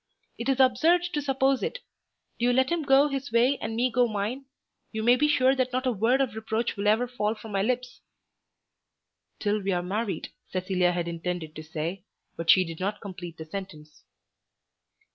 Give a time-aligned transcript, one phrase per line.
[0.39, 1.75] It is absurd to suppose it.
[2.39, 4.45] Do you let him go his way, and me go mine.
[4.91, 7.61] You may be sure that not a word of reproach will ever fall from my
[7.61, 8.01] lips."
[9.37, 12.03] "Till we are married," Cecilia had intended to say,
[12.35, 14.01] but she did not complete the sentence.